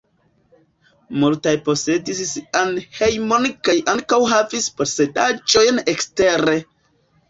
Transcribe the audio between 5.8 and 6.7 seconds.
ekstere.